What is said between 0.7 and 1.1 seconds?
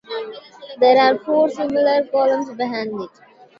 There